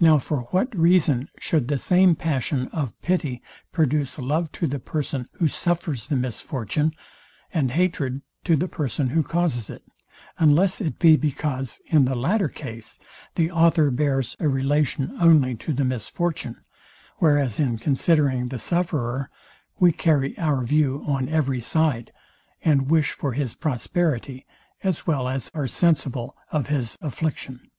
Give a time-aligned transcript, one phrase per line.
[0.00, 5.28] Now for what reason should the same passion of pity produce love to the person,
[5.32, 6.94] who suffers the misfortune,
[7.52, 9.82] and hatred to the person, who causes it;
[10.38, 12.98] unless it be because in the latter case
[13.34, 16.64] the author bears a relation only to the misfortune;
[17.18, 19.28] whereas in considering the sufferer
[19.78, 22.14] we carry our view on every side,
[22.62, 24.46] and wish for his prosperity,
[24.82, 27.70] as well as are sensible of his affliction?